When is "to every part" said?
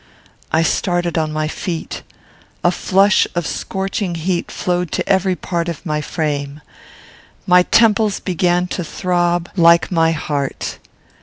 4.93-5.69